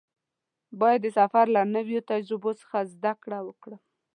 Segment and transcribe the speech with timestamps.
[0.79, 3.79] باید د سفر له نویو تجربو څخه زده کړه وکړم.